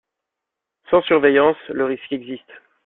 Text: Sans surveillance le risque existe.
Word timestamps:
Sans 0.89 1.03
surveillance 1.03 1.57
le 1.69 1.85
risque 1.85 2.11
existe. 2.11 2.49